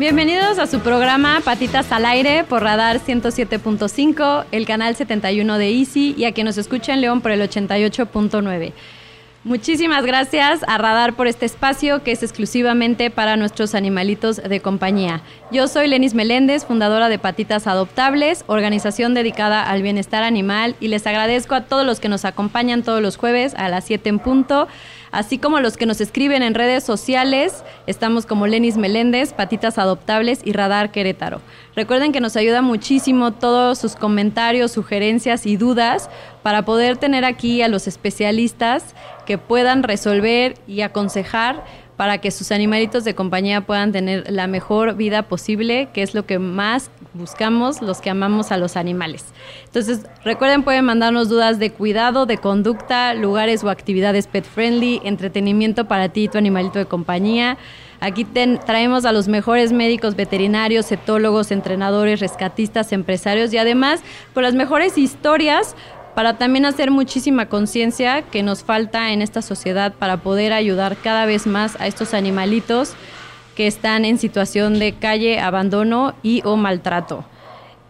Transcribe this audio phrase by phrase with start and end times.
[0.00, 6.14] Bienvenidos a su programa Patitas al Aire por Radar 107.5, el canal 71 de Easy
[6.16, 8.72] y a quien nos escucha en León por el 88.9.
[9.44, 15.20] Muchísimas gracias a Radar por este espacio que es exclusivamente para nuestros animalitos de compañía.
[15.52, 21.06] Yo soy Lenis Meléndez, fundadora de Patitas Adoptables, organización dedicada al bienestar animal y les
[21.06, 24.66] agradezco a todos los que nos acompañan todos los jueves a las 7 en punto
[25.12, 27.64] así como los que nos escriben en redes sociales.
[27.86, 31.40] Estamos como Lenis Meléndez, Patitas Adoptables y Radar Querétaro.
[31.74, 36.10] Recuerden que nos ayuda muchísimo todos sus comentarios, sugerencias y dudas
[36.42, 38.94] para poder tener aquí a los especialistas
[39.26, 41.64] que puedan resolver y aconsejar
[42.00, 46.24] para que sus animalitos de compañía puedan tener la mejor vida posible, que es lo
[46.24, 49.26] que más buscamos los que amamos a los animales.
[49.66, 55.88] Entonces, recuerden, pueden mandarnos dudas de cuidado, de conducta, lugares o actividades pet friendly, entretenimiento
[55.88, 57.58] para ti y tu animalito de compañía.
[58.00, 64.00] Aquí traemos a los mejores médicos veterinarios, etólogos, entrenadores, rescatistas, empresarios y además
[64.32, 65.76] por las mejores historias
[66.14, 71.26] para también hacer muchísima conciencia que nos falta en esta sociedad para poder ayudar cada
[71.26, 72.94] vez más a estos animalitos
[73.54, 77.24] que están en situación de calle, abandono y o maltrato.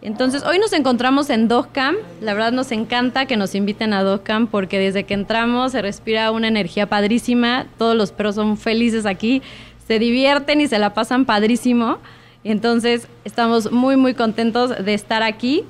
[0.01, 1.97] Entonces, hoy nos encontramos en DogCamp.
[2.21, 6.31] La verdad nos encanta que nos inviten a DogCamp porque desde que entramos se respira
[6.31, 7.67] una energía padrísima.
[7.77, 9.43] Todos los perros son felices aquí,
[9.87, 11.99] se divierten y se la pasan padrísimo.
[12.43, 15.65] Entonces, estamos muy, muy contentos de estar aquí.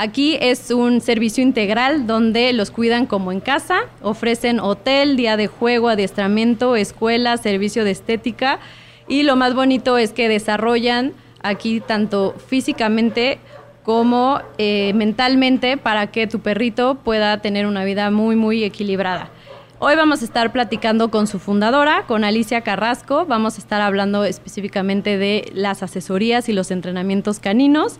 [0.00, 5.48] Aquí es un servicio integral donde los cuidan como en casa, ofrecen hotel, día de
[5.48, 8.60] juego, adiestramiento, escuela, servicio de estética
[9.08, 13.40] y lo más bonito es que desarrollan aquí tanto físicamente
[13.82, 19.30] como eh, mentalmente para que tu perrito pueda tener una vida muy, muy equilibrada.
[19.80, 23.26] Hoy vamos a estar platicando con su fundadora, con Alicia Carrasco.
[23.26, 27.98] Vamos a estar hablando específicamente de las asesorías y los entrenamientos caninos.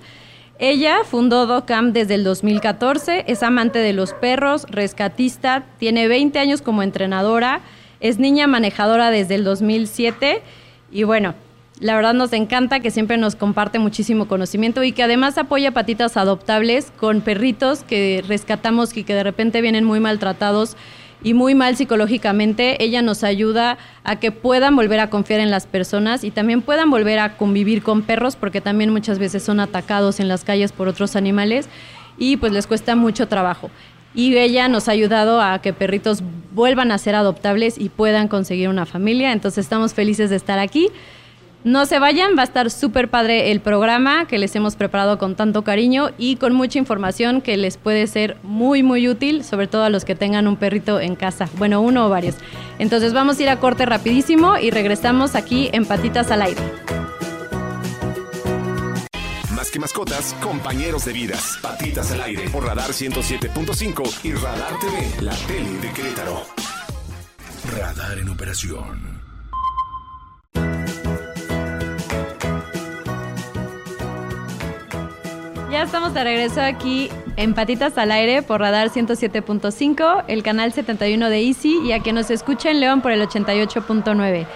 [0.60, 6.62] Ella fundó DoCamp desde el 2014, es amante de los perros, rescatista, tiene 20 años
[6.62, 7.60] como entrenadora,
[8.00, 10.42] es niña manejadora desde el 2007
[10.90, 11.36] y bueno,
[11.78, 16.16] la verdad nos encanta que siempre nos comparte muchísimo conocimiento y que además apoya patitas
[16.16, 20.76] adoptables con perritos que rescatamos y que de repente vienen muy maltratados
[21.22, 25.66] y muy mal psicológicamente, ella nos ayuda a que puedan volver a confiar en las
[25.66, 30.20] personas y también puedan volver a convivir con perros porque también muchas veces son atacados
[30.20, 31.68] en las calles por otros animales
[32.18, 33.70] y pues les cuesta mucho trabajo.
[34.14, 38.68] Y ella nos ha ayudado a que perritos vuelvan a ser adoptables y puedan conseguir
[38.68, 39.32] una familia.
[39.32, 40.88] Entonces estamos felices de estar aquí.
[41.64, 45.34] No se vayan, va a estar súper padre el programa que les hemos preparado con
[45.34, 49.82] tanto cariño y con mucha información que les puede ser muy, muy útil, sobre todo
[49.82, 52.36] a los que tengan un perrito en casa, bueno, uno o varios.
[52.78, 56.60] Entonces vamos a ir a corte rapidísimo y regresamos aquí en Patitas al Aire.
[59.50, 61.58] Más que mascotas, compañeros de vidas.
[61.60, 66.42] Patitas al Aire por Radar 107.5 y Radar TV, la tele de Querétaro.
[67.76, 69.17] Radar en operación.
[75.78, 81.30] Ya estamos de regreso aquí en Patitas al Aire por Radar 107.5, el canal 71
[81.30, 84.48] de Easy y a quien nos escucha en León por el 88.9.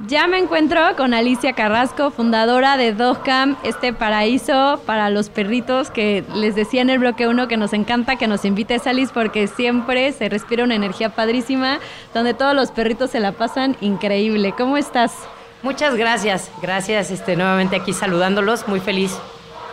[0.00, 6.22] Ya me encuentro con Alicia Carrasco, fundadora de Dogcam, este paraíso para los perritos que
[6.34, 10.12] les decía en el bloque 1 que nos encanta que nos invites, Alice, porque siempre
[10.12, 11.78] se respira una energía padrísima,
[12.12, 14.52] donde todos los perritos se la pasan increíble.
[14.54, 15.14] ¿Cómo estás?
[15.62, 19.18] Muchas gracias, gracias este, nuevamente aquí saludándolos, muy feliz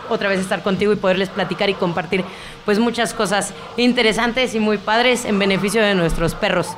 [0.08, 2.24] otra vez estar contigo y poderles platicar y compartir
[2.64, 6.68] pues muchas cosas interesantes y muy padres en beneficio de nuestros perros.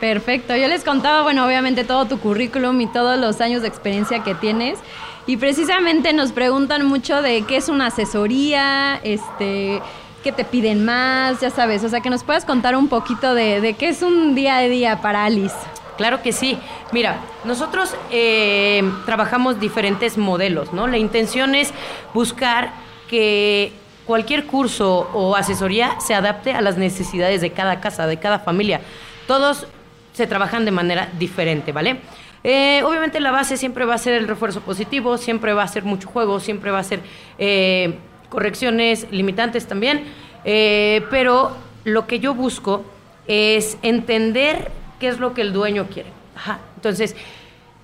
[0.00, 4.22] Perfecto, yo les contaba, bueno, obviamente todo tu currículum y todos los años de experiencia
[4.22, 4.78] que tienes
[5.26, 9.82] y precisamente nos preguntan mucho de qué es una asesoría, este,
[10.22, 13.60] qué te piden más, ya sabes, o sea, que nos puedas contar un poquito de,
[13.60, 15.56] de qué es un día a día para Alice.
[15.96, 16.58] Claro que sí.
[16.92, 20.86] Mira, nosotros eh, trabajamos diferentes modelos, ¿no?
[20.86, 21.72] La intención es
[22.12, 22.70] buscar
[23.08, 23.72] que
[24.04, 28.80] cualquier curso o asesoría se adapte a las necesidades de cada casa, de cada familia.
[29.26, 29.66] Todos
[30.12, 32.00] se trabajan de manera diferente, ¿vale?
[32.44, 35.82] Eh, obviamente la base siempre va a ser el refuerzo positivo, siempre va a ser
[35.82, 37.00] mucho juego, siempre va a ser
[37.38, 37.98] eh,
[38.28, 40.04] correcciones limitantes también.
[40.44, 42.84] Pero lo que yo busco
[43.26, 46.10] es entender qué es lo que el dueño quiere.
[46.36, 46.58] Ajá.
[46.76, 47.16] Entonces,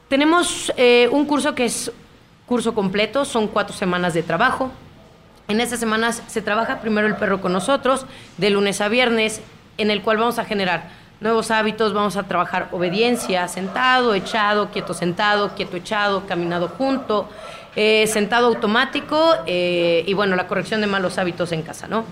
[0.08, 1.90] tenemos eh, un curso que es
[2.46, 4.70] curso completo, son cuatro semanas de trabajo.
[5.48, 8.06] En esas semanas se trabaja primero el perro con nosotros,
[8.36, 9.40] de lunes a viernes,
[9.78, 14.92] en el cual vamos a generar nuevos hábitos, vamos a trabajar obediencia, sentado, echado, quieto
[14.92, 17.28] sentado, quieto echado, caminado junto,
[17.76, 22.04] eh, sentado automático eh, y bueno, la corrección de malos hábitos en casa, ¿no?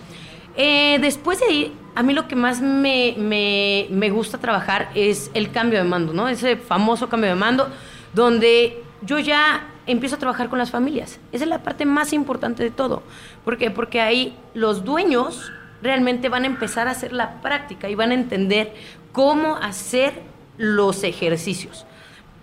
[0.62, 5.30] Eh, después de ahí, a mí lo que más me, me, me, gusta trabajar es
[5.32, 6.28] el cambio de mando, ¿no?
[6.28, 7.70] Ese famoso cambio de mando,
[8.12, 11.18] donde yo ya empiezo a trabajar con las familias.
[11.32, 13.02] Esa es la parte más importante de todo.
[13.42, 13.70] ¿Por qué?
[13.70, 18.14] Porque ahí los dueños realmente van a empezar a hacer la práctica y van a
[18.14, 18.74] entender
[19.12, 20.12] cómo hacer
[20.58, 21.86] los ejercicios.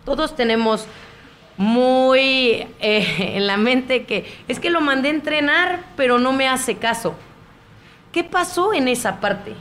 [0.05, 0.87] Todos tenemos
[1.55, 6.47] muy eh, en la mente que es que lo mandé a entrenar, pero no me
[6.47, 7.15] hace caso.
[8.11, 9.53] ¿Qué pasó en esa parte?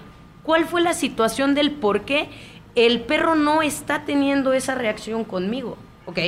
[0.43, 2.29] ¿Cuál fue la situación del por qué
[2.75, 5.77] el perro no está teniendo esa reacción conmigo?
[6.07, 6.19] Ok,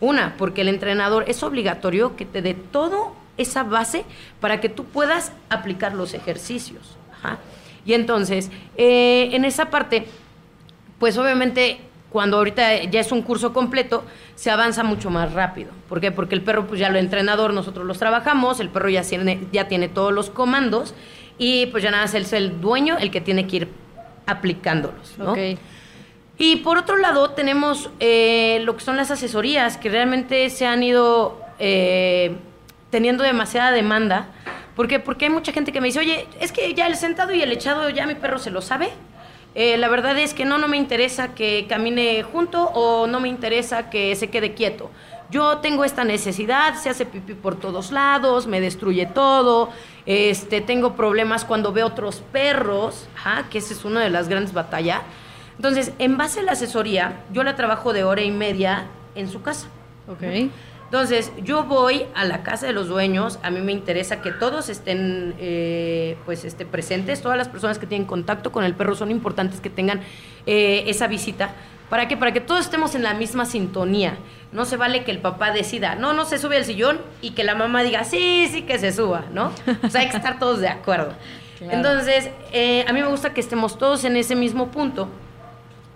[0.00, 4.04] una, porque el entrenador es obligatorio que te dé todo esa base
[4.40, 6.96] para que tú puedas aplicar los ejercicios.
[7.84, 10.06] Y entonces, eh, en esa parte,
[10.98, 11.80] pues obviamente
[12.10, 15.70] cuando ahorita ya es un curso completo, se avanza mucho más rápido.
[15.88, 16.10] ¿Por qué?
[16.10, 19.68] Porque el perro, pues ya lo entrenador, nosotros los trabajamos, el perro ya tiene, ya
[19.68, 20.94] tiene todos los comandos
[21.40, 23.68] y pues ya nada más es el dueño el que tiene que ir
[24.26, 25.34] aplicándolos, ¿no?
[26.36, 30.82] Y por otro lado, tenemos eh, lo que son las asesorías, que realmente se han
[30.82, 32.36] ido eh,
[32.90, 34.28] teniendo demasiada demanda.
[34.76, 35.00] ¿Por qué?
[35.00, 37.52] Porque hay mucha gente que me dice, oye, es que ya el sentado y el
[37.52, 38.90] echado ya mi perro se lo sabe.
[39.54, 43.28] Eh, la verdad es que no, no me interesa que camine junto o no me
[43.28, 44.90] interesa que se quede quieto.
[45.30, 49.70] Yo tengo esta necesidad, se hace pipí por todos lados, me destruye todo,
[50.06, 53.08] este, tengo problemas cuando veo otros perros,
[53.50, 55.00] que esa es una de las grandes batallas.
[55.56, 59.42] Entonces, en base a la asesoría, yo la trabajo de hora y media en su
[59.42, 59.68] casa.
[60.08, 60.22] Ok.
[60.90, 64.68] Entonces, yo voy a la casa de los dueños, a mí me interesa que todos
[64.68, 69.12] estén eh, pues, este, presentes, todas las personas que tienen contacto con el perro son
[69.12, 70.00] importantes que tengan
[70.46, 71.54] eh, esa visita.
[71.90, 72.16] ¿Para qué?
[72.16, 74.16] Para que todos estemos en la misma sintonía.
[74.52, 77.44] No se vale que el papá decida, no, no se sube al sillón y que
[77.44, 79.52] la mamá diga, sí, sí que se suba, ¿no?
[79.84, 81.12] O sea, hay que estar todos de acuerdo.
[81.60, 85.08] Entonces, eh, a mí me gusta que estemos todos en ese mismo punto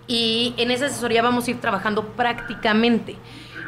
[0.07, 3.15] y en esa asesoría vamos a ir trabajando prácticamente.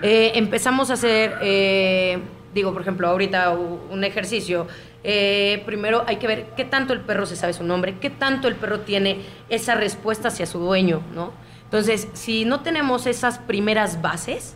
[0.01, 2.19] Eh, empezamos a hacer, eh,
[2.53, 4.67] digo, por ejemplo, ahorita un ejercicio.
[5.03, 8.47] Eh, primero hay que ver qué tanto el perro se sabe su nombre, qué tanto
[8.47, 11.31] el perro tiene esa respuesta hacia su dueño, ¿no?
[11.63, 14.55] Entonces, si no tenemos esas primeras bases,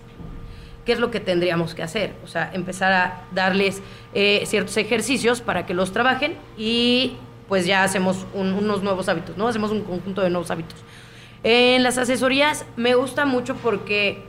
[0.85, 2.13] ¿qué es lo que tendríamos que hacer?
[2.23, 3.81] O sea, empezar a darles
[4.45, 7.17] ciertos ejercicios para que los trabajen y
[7.47, 9.47] pues ya hacemos unos nuevos hábitos, ¿no?
[9.47, 10.79] Hacemos un conjunto de nuevos hábitos.
[11.43, 14.23] En las asesorías me gusta mucho porque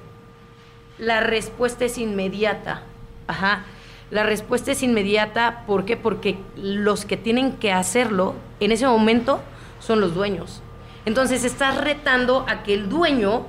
[0.99, 2.83] la respuesta es inmediata.
[3.27, 3.65] Ajá.
[4.11, 5.97] La respuesta es inmediata, ¿por qué?
[5.97, 9.41] Porque los que tienen que hacerlo en ese momento
[9.81, 10.61] son los dueños.
[11.07, 13.47] Entonces estás retando a que el dueño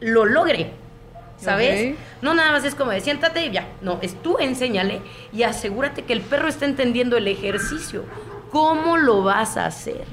[0.00, 0.72] lo logre,
[1.38, 1.96] ¿sabes?
[2.22, 3.68] No nada más es como de siéntate y ya.
[3.80, 5.00] No, es tú enséñale
[5.32, 8.04] y asegúrate que el perro está entendiendo el ejercicio.
[8.50, 10.04] ¿Cómo lo vas a hacer?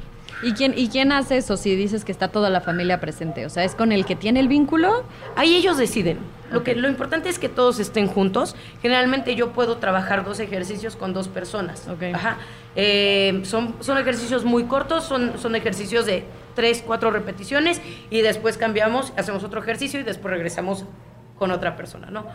[0.43, 3.45] ¿Y quién, ¿Y quién hace eso si dices que está toda la familia presente?
[3.45, 5.05] O sea, ¿es con el que tiene el vínculo?
[5.35, 6.19] Ahí ellos deciden.
[6.51, 8.55] Lo, que, lo importante es que todos estén juntos.
[8.81, 11.87] Generalmente yo puedo trabajar dos ejercicios con dos personas.
[12.13, 12.37] Ajá.
[12.75, 18.57] Eh, son, son ejercicios muy cortos, son, son ejercicios de tres, cuatro repeticiones y después
[18.57, 20.85] cambiamos, hacemos otro ejercicio y después regresamos
[21.37, 22.25] con otra persona, ¿no?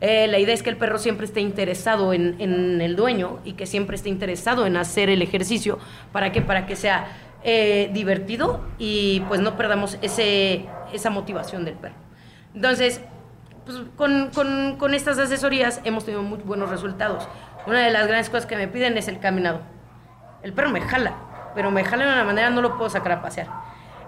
[0.00, 3.52] Eh, la idea es que el perro siempre esté interesado en, en, el dueño y
[3.52, 5.78] que siempre esté interesado en hacer el ejercicio.
[6.10, 6.40] ¿Para qué?
[6.40, 7.08] Para que sea
[7.42, 11.94] eh, divertido y pues no perdamos ese, esa motivación del perro.
[12.54, 13.02] Entonces,
[13.66, 17.28] pues, con, con, con, estas asesorías hemos tenido muy buenos resultados.
[17.66, 19.60] Una de las grandes cosas que me piden es el caminado.
[20.42, 21.14] El perro me jala,
[21.54, 23.48] pero me jala de una manera no lo puedo sacar a pasear.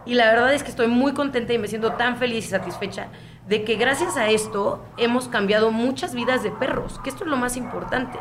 [0.07, 3.09] Y la verdad es que estoy muy contenta y me siento tan feliz y satisfecha
[3.47, 7.37] de que gracias a esto hemos cambiado muchas vidas de perros, que esto es lo
[7.37, 8.19] más importante.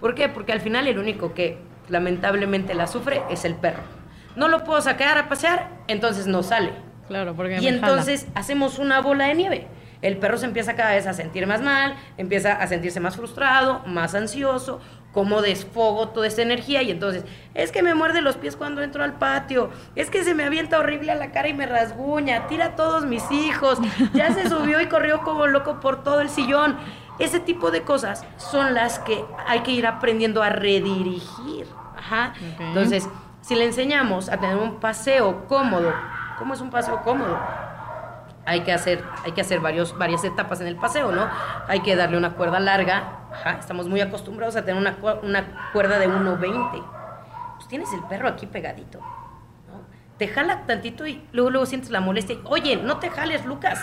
[0.00, 0.28] ¿Por qué?
[0.28, 1.58] Porque al final el único que
[1.88, 3.98] lamentablemente la sufre es el perro
[4.38, 6.70] no lo puedo sacar a pasear, entonces no sale.
[7.08, 9.66] Claro, porque Y entonces hacemos una bola de nieve.
[10.00, 13.82] El perro se empieza cada vez a sentir más mal, empieza a sentirse más frustrado,
[13.86, 14.80] más ansioso,
[15.18, 19.02] como desfogo toda esa energía y entonces, es que me muerde los pies cuando entro
[19.02, 22.66] al patio, es que se me avienta horrible a la cara y me rasguña, tira
[22.66, 23.80] a todos mis hijos,
[24.14, 26.76] ya se subió y corrió como loco por todo el sillón.
[27.18, 31.66] Ese tipo de cosas son las que hay que ir aprendiendo a redirigir.
[31.96, 32.34] Ajá.
[32.60, 33.08] Entonces,
[33.40, 35.92] si le enseñamos a tener un paseo cómodo,
[36.38, 37.36] ¿cómo es un paseo cómodo?
[38.48, 41.28] Hay que hacer, hay que hacer varios, varias etapas en el paseo, ¿no?
[41.68, 43.02] Hay que darle una cuerda larga.
[43.32, 46.82] Ajá, estamos muy acostumbrados a tener una, cu- una cuerda de 1.20.
[47.56, 49.00] Pues tienes el perro aquí pegadito.
[49.00, 49.82] ¿no?
[50.16, 52.36] Te jala tantito y luego, luego sientes la molestia.
[52.36, 53.78] y, Oye, no te jales, Lucas.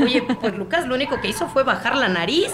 [0.00, 2.52] Oye, pues Lucas lo único que hizo fue bajar la nariz.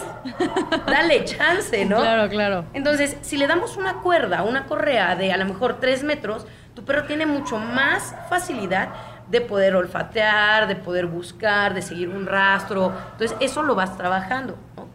[0.86, 1.96] Dale chance, ¿no?
[1.96, 2.64] Claro, claro.
[2.74, 6.84] Entonces, si le damos una cuerda, una correa de a lo mejor 3 metros, tu
[6.84, 8.90] perro tiene mucho más facilidad
[9.28, 12.92] de poder olfatear, de poder buscar, de seguir un rastro.
[13.12, 14.56] Entonces, eso lo vas trabajando.
[14.76, 14.86] ¿no?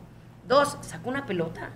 [0.48, 1.70] Dos, saca una pelota,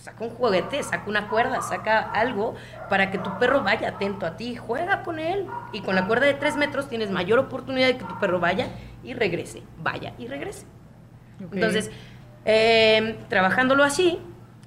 [0.00, 2.54] saca un juguete, saca una cuerda, saca algo
[2.88, 5.46] para que tu perro vaya atento a ti, juega con él.
[5.72, 8.68] Y con la cuerda de 3 metros tienes mayor oportunidad de que tu perro vaya
[9.02, 10.66] y regrese, vaya y regrese.
[11.52, 11.90] Entonces,
[12.44, 14.20] eh, trabajándolo así,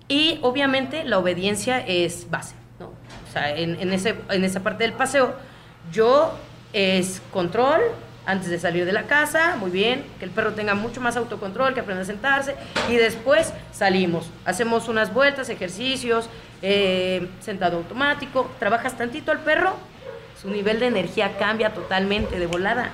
[0.07, 2.87] y obviamente la obediencia es base, ¿no?
[2.87, 5.35] O sea, en, en ese, en esa parte del paseo,
[5.91, 6.33] yo
[6.73, 7.81] es control
[8.25, 11.73] antes de salir de la casa, muy bien, que el perro tenga mucho más autocontrol,
[11.73, 12.55] que aprenda a sentarse,
[12.89, 16.29] y después salimos, hacemos unas vueltas, ejercicios,
[16.61, 19.77] eh, sentado automático, trabajas tantito al perro,
[20.41, 22.91] su nivel de energía cambia totalmente de volada,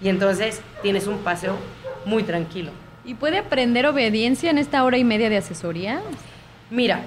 [0.00, 1.56] y entonces tienes un paseo
[2.04, 2.72] muy tranquilo.
[3.04, 6.00] ¿Y puede aprender obediencia en esta hora y media de asesoría?
[6.68, 7.02] Mira,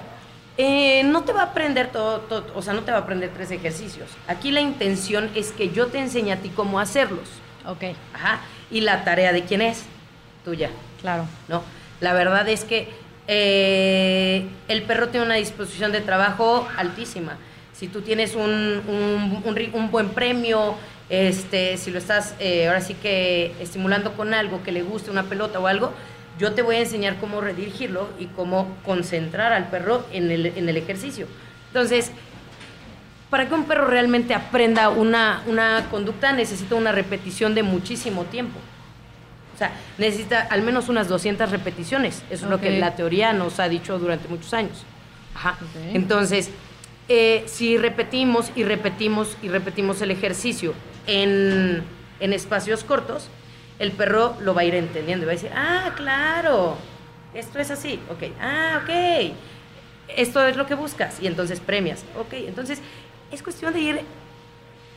[0.58, 3.30] eh, no te va a aprender todo, todo- o sea, no te va a aprender
[3.34, 4.10] tres ejercicios.
[4.28, 7.28] Aquí la intención es que yo te enseñe a ti cómo hacerlos.
[7.66, 8.40] Ok, Ajá.
[8.70, 9.82] Y la tarea de quién es?
[10.44, 11.26] Tuya, claro.
[11.48, 11.62] ¿no?
[12.00, 12.88] La verdad es que
[13.28, 17.36] eh, el perro tiene una disposición de trabajo altísima.
[17.72, 18.50] Si tú tienes un,
[18.88, 20.74] un- un ri- un buen premio,
[21.08, 25.24] este, si lo estás eh, ahora sí que estimulando con algo que le guste, una
[25.24, 25.92] pelota o algo,
[26.42, 30.68] yo te voy a enseñar cómo redirigirlo y cómo concentrar al perro en el, en
[30.68, 31.28] el ejercicio.
[31.68, 32.10] Entonces,
[33.30, 38.58] para que un perro realmente aprenda una, una conducta, necesita una repetición de muchísimo tiempo.
[39.54, 42.24] O sea, necesita al menos unas 200 repeticiones.
[42.28, 44.82] Eso es lo que la teoría nos ha dicho durante muchos años.
[45.36, 45.56] Ajá.
[45.60, 45.94] Ok.
[45.94, 46.50] Entonces,
[47.08, 50.74] eh, si repetimos y repetimos y repetimos el ejercicio
[51.06, 51.84] en,
[52.18, 53.28] en espacios cortos,
[53.82, 56.76] el perro lo va a ir entendiendo y va a decir, ah, claro,
[57.34, 59.32] esto es así, ok, ah, ok,
[60.16, 62.80] esto es lo que buscas y entonces premias, ok, entonces
[63.32, 64.00] es cuestión de ir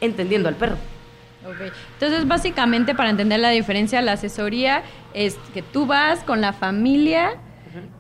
[0.02, 0.76] entendiendo al perro.
[1.48, 1.72] Ok.
[1.94, 4.82] Entonces, básicamente, para entender la diferencia, la asesoría
[5.14, 7.36] es que tú vas con la familia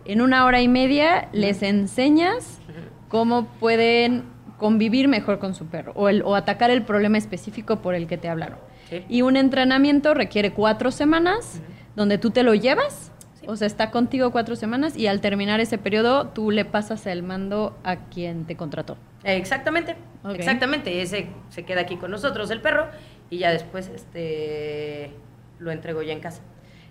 [0.05, 2.59] en una hora y media, les enseñas
[3.07, 4.23] cómo pueden
[4.57, 8.17] convivir mejor con su perro o, el- o atacar el problema específico por el que
[8.17, 8.57] te hablaron.
[8.99, 9.05] Sí.
[9.09, 11.61] Y un entrenamiento requiere cuatro semanas,
[11.95, 13.45] donde tú te lo llevas, Sí.
[13.47, 17.23] o sea, está contigo cuatro semanas y al terminar ese periodo tú le pasas el
[17.23, 18.97] mando a quien te contrató.
[19.23, 20.35] Exactamente, Ok.
[20.35, 21.01] exactamente.
[21.01, 22.87] Ese se queda aquí con nosotros, el perro,
[23.29, 25.11] y ya después este,
[25.59, 26.41] lo entrego ya en casa.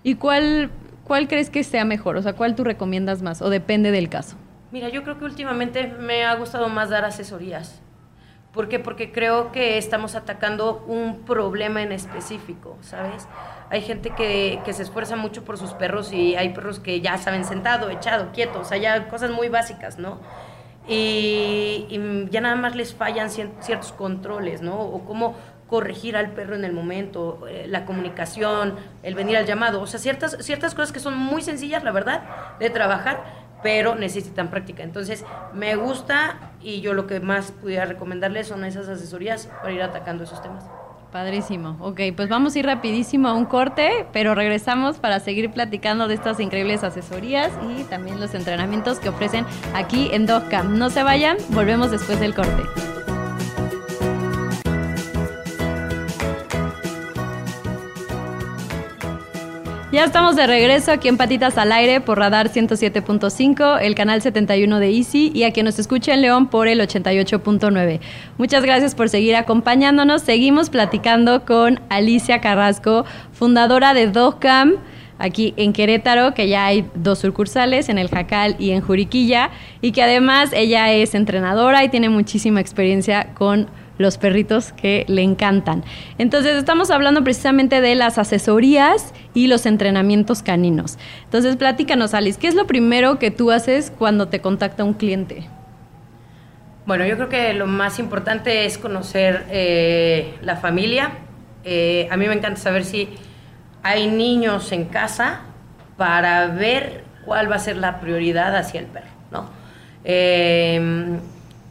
[0.03, 0.71] ¿Y cuál,
[1.05, 2.17] cuál crees que sea mejor?
[2.17, 3.41] O sea, ¿cuál tú recomiendas más?
[3.41, 4.37] ¿O depende del caso?
[4.73, 7.81] Mira, yo creo que últimamente me ha gustado más dar asesorías.
[8.55, 8.79] ¿Por qué?
[8.79, 13.27] Porque creo que estamos atacando un problema en específico, ¿sabes?
[13.69, 17.19] Hay gente que, que se esfuerza mucho por sus perros y hay perros que ya
[17.19, 20.21] saben sentado, echado, quieto, o sea, ya cosas muy básicas, ¿no?
[20.87, 24.81] Y, y ya nada más les fallan ciertos controles, ¿no?
[24.81, 25.35] O cómo
[25.67, 29.99] corregir al perro en el momento, eh, la comunicación, el venir al llamado, o sea,
[29.99, 32.23] ciertas, ciertas cosas que son muy sencillas, la verdad,
[32.61, 33.25] de trabajar,
[33.65, 34.83] pero necesitan práctica.
[34.83, 39.83] Entonces, me gusta y yo lo que más pudiera recomendarles son esas asesorías para ir
[39.83, 40.65] atacando esos temas.
[41.13, 41.77] Padrísimo.
[41.79, 46.15] Ok, pues vamos a ir rapidísimo a un corte, pero regresamos para seguir platicando de
[46.15, 50.71] estas increíbles asesorías y también los entrenamientos que ofrecen aquí en DogCamp.
[50.71, 52.94] No se vayan, volvemos después del corte.
[59.95, 64.81] Ya estamos de regreso aquí en Patitas al Aire por Radar 107.5, el canal 71
[64.81, 68.01] de Easy y a quien nos escucha en León por el 88.9.
[68.37, 70.23] Muchas gracias por seguir acompañándonos.
[70.23, 74.79] Seguimos platicando con Alicia Carrasco, fundadora de DogCamp
[75.21, 79.93] aquí en Querétaro, que ya hay dos sucursales, en el Jacal y en Juriquilla, y
[79.93, 85.85] que además ella es entrenadora y tiene muchísima experiencia con los perritos que le encantan.
[86.19, 90.99] Entonces estamos hablando precisamente de las asesorías y los entrenamientos caninos.
[91.25, 95.49] Entonces platícanos, Alice, ¿qué es lo primero que tú haces cuando te contacta un cliente?
[96.87, 101.13] Bueno, yo creo que lo más importante es conocer eh, la familia.
[101.65, 103.09] Eh, a mí me encanta saber si
[103.83, 105.41] hay niños en casa
[105.97, 109.49] para ver cuál va a ser la prioridad hacia el perro, ¿no?
[110.05, 111.19] Eh,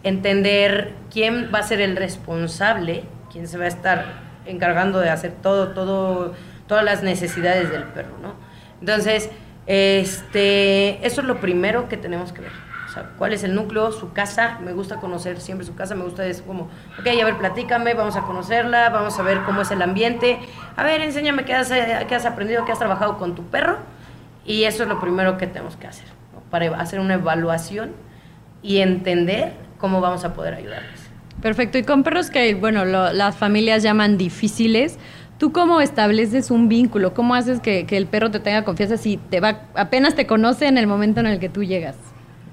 [0.03, 4.05] entender quién va a ser el responsable, quién se va a estar
[4.45, 6.33] encargando de hacer todo, todo,
[6.67, 8.33] todas las necesidades del perro, ¿no?
[8.79, 9.29] Entonces,
[9.67, 12.51] este, eso es lo primero que tenemos que ver.
[12.85, 14.59] O sea, cuál es el núcleo, su casa.
[14.63, 15.95] Me gusta conocer siempre su casa.
[15.95, 19.61] Me gusta es como, ok, a ver, platícame, vamos a conocerla, vamos a ver cómo
[19.61, 20.39] es el ambiente.
[20.75, 23.77] A ver, enséñame qué has, qué has aprendido, qué has trabajado con tu perro.
[24.45, 26.05] Y eso es lo primero que tenemos que hacer,
[26.51, 27.93] para hacer una evaluación
[28.61, 31.02] y entender cómo vamos a poder ayudarles.
[31.43, 31.77] Perfecto.
[31.77, 34.97] Y con perros que, bueno, las familias llaman difíciles,
[35.43, 37.13] ¿Tú cómo estableces un vínculo?
[37.13, 40.77] ¿Cómo haces que, el perro te tenga confianza si te va, apenas te conoce en
[40.77, 41.97] el momento en el que tú llegas?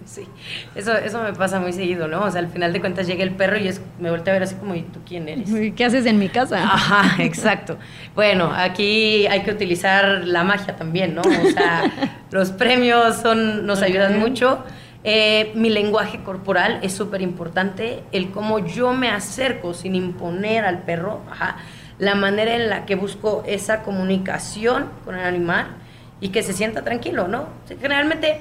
[0.06, 0.26] Sí,
[0.74, 2.22] eso, eso me pasa muy seguido, ¿no?
[2.22, 4.42] O sea, al final de cuentas llega el perro y es, me voltea a ver
[4.42, 5.48] así como, ¿y tú quién eres?
[5.76, 6.64] ¿Qué haces en mi casa?
[6.64, 7.78] Ajá, exacto.
[8.16, 11.22] Bueno, aquí hay que utilizar la magia también, ¿no?
[11.22, 14.64] O sea, los premios son, nos ayudan mucho.
[15.02, 20.82] Eh, mi lenguaje corporal es súper importante, el cómo yo me acerco sin imponer al
[20.82, 21.56] perro, ajá
[22.00, 25.66] la manera en la que busco esa comunicación con el animal
[26.20, 27.48] y que se sienta tranquilo, ¿no?
[27.80, 28.40] generalmente,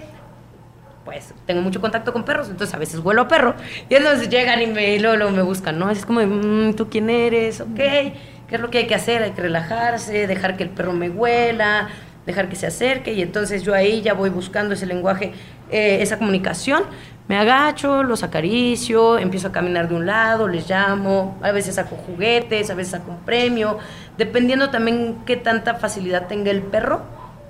[1.04, 3.56] pues, tengo mucho contacto con perros, entonces a veces vuelo a perro
[3.89, 5.89] y entonces llegan y me, luego, me buscan, ¿no?
[5.89, 7.60] Es como, mm, ¿tú quién eres?
[7.60, 8.16] Ok, ¿qué
[8.50, 9.24] es lo que hay que hacer?
[9.24, 11.89] Hay que relajarse, dejar que el perro me huela,
[12.25, 15.34] dejar que se acerque y entonces yo ahí ya voy buscando ese lenguaje,
[15.69, 16.83] eh, esa comunicación
[17.29, 21.95] me agacho, los acaricio, empiezo a caminar de un lado, les llamo, a veces saco
[21.95, 23.77] juguetes, a veces saco un premio,
[24.17, 27.03] dependiendo también qué tanta facilidad tenga el perro,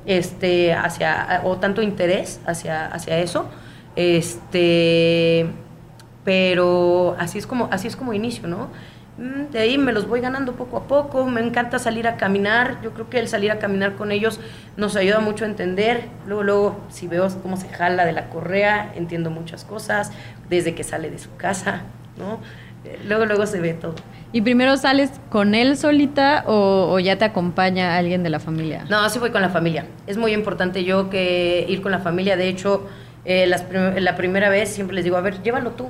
[0.05, 3.47] este, hacia, o tanto interés hacia, hacia eso,
[3.95, 5.49] este,
[6.25, 8.67] pero así es como, así es como inicio, ¿no?
[9.19, 12.77] Mm, de ahí me los voy ganando poco a poco, me encanta salir a caminar,
[12.81, 14.39] yo creo que el salir a caminar con ellos
[14.77, 18.93] nos ayuda mucho a entender, luego, luego si veo cómo se jala de la correa,
[18.95, 20.13] entiendo muchas cosas,
[20.49, 21.81] desde que sale de su casa,
[22.17, 22.39] ¿no?
[22.85, 23.95] Eh, luego, luego se ve todo.
[24.31, 28.86] ¿Y primero sales con él solita o, ya te acompaña alguien de la familia?
[28.89, 29.86] No, sí voy con la familia.
[30.08, 32.38] Es muy importante yo que ir con la familia.
[32.38, 32.88] De hecho,
[33.25, 35.89] eh, la primera vez siempre les digo, a ver, llévalo tú.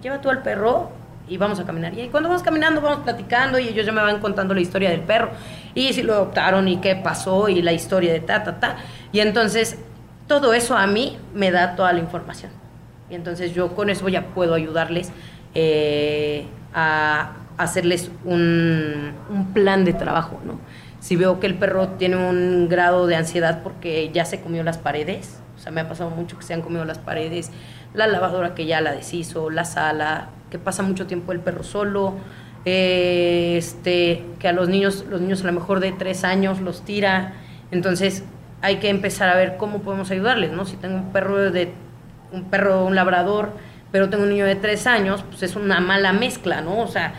[0.00, 0.90] Lleva tú al perro
[1.28, 1.98] y vamos a caminar.
[1.98, 5.00] Y cuando vamos caminando, vamos platicando y ellos ya me van contando la historia del
[5.00, 5.30] perro
[5.74, 8.76] y si lo adoptaron y qué pasó y la historia de ta, ta, ta.
[9.12, 9.78] Y entonces
[10.26, 12.52] todo eso a mí me da toda la información.
[13.10, 15.10] Y entonces yo con eso ya puedo ayudarles
[15.54, 20.60] eh, a hacerles un, un, plan de trabajo, ¿no?
[21.00, 24.78] Si veo que el perro tiene un grado de ansiedad porque ya se comió las
[24.78, 27.50] paredes, o sea, me ha pasado mucho que se han comido las paredes,
[27.94, 32.14] la lavadora que ya la deshizo, la sala, que pasa mucho tiempo el perro solo,
[32.64, 36.82] eh, este, que a los niños, los niños a lo mejor de tres años los
[36.84, 37.34] tira,
[37.70, 38.24] entonces
[38.60, 40.64] hay que empezar a ver cómo podemos ayudarles, ¿no?
[40.64, 41.72] Si tengo un perro de
[42.32, 43.52] un perro, un labrador,
[43.90, 46.78] pero tengo un niño de tres años, pues es una mala mezcla, ¿no?
[46.80, 47.14] O sea,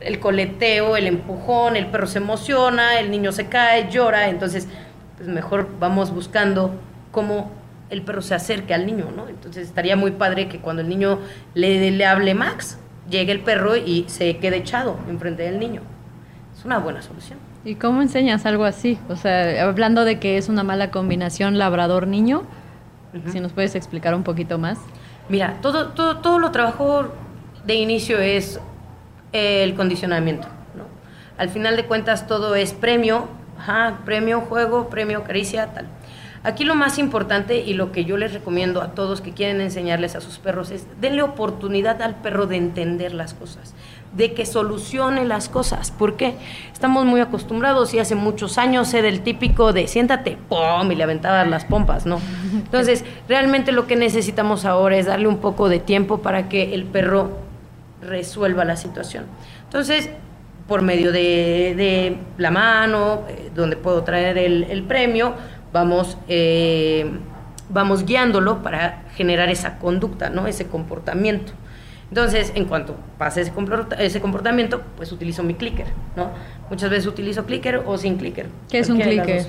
[0.00, 4.68] el coleteo, el empujón, el perro se emociona, el niño se cae, llora, entonces,
[5.16, 6.74] pues mejor vamos buscando
[7.10, 7.50] cómo
[7.90, 9.28] el perro se acerque al niño, ¿no?
[9.28, 11.20] Entonces estaría muy padre que cuando el niño
[11.54, 15.82] le, le hable Max, llegue el perro y se quede echado enfrente del niño.
[16.56, 17.38] Es una buena solución.
[17.64, 18.98] ¿Y cómo enseñas algo así?
[19.08, 22.44] O sea, hablando de que es una mala combinación labrador-niño,
[23.30, 24.78] si nos puedes explicar un poquito más.
[25.28, 27.08] Mira, todo, todo, todo lo trabajo
[27.64, 28.60] de inicio es
[29.32, 30.84] el condicionamiento, ¿no?
[31.38, 35.86] Al final de cuentas todo es premio, ajá, premio, juego, premio, caricia, tal.
[36.44, 40.14] Aquí lo más importante y lo que yo les recomiendo a todos que quieren enseñarles
[40.14, 43.72] a sus perros es denle oportunidad al perro de entender las cosas,
[44.12, 45.90] de que solucione las cosas.
[45.90, 46.34] ¿Por qué?
[46.70, 50.92] Estamos muy acostumbrados y hace muchos años era el típico de siéntate, ¡pum!
[50.92, 52.20] y le aventaban las pompas, ¿no?
[52.52, 56.84] Entonces, realmente lo que necesitamos ahora es darle un poco de tiempo para que el
[56.84, 57.38] perro
[58.02, 59.24] resuelva la situación.
[59.64, 60.10] Entonces,
[60.66, 65.34] por medio de, la mano, eh, donde puedo traer el premio,
[65.74, 67.10] vamos, eh,
[67.68, 70.46] vamos guiándolo para generar esa conducta, ¿no?
[70.46, 71.52] ese comportamiento.
[72.08, 73.52] Entonces, en cuanto pase ese,
[73.98, 76.30] ese comportamiento, pues utilizo mi clicker, ¿no?
[76.70, 78.46] Muchas veces utilizo clicker o sin clicker.
[78.70, 79.46] ¿Qué es un clicker?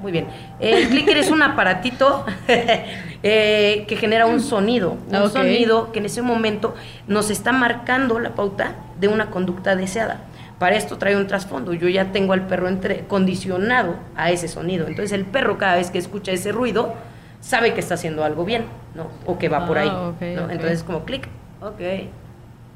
[0.00, 0.26] Muy bien.
[0.60, 6.22] El clicker es un aparatito eh, que genera un sonido, un sonido que en ese
[6.22, 6.74] momento
[7.06, 10.20] nos está marcando la pauta de una conducta deseada.
[10.60, 11.72] Para esto trae un trasfondo.
[11.72, 14.86] Yo ya tengo al perro entre, condicionado a ese sonido.
[14.86, 16.92] Entonces el perro cada vez que escucha ese ruido
[17.40, 19.06] sabe que está haciendo algo bien, ¿no?
[19.24, 19.88] O que va por ahí.
[19.90, 21.28] Ah, Entonces como clic,
[21.62, 22.10] ok.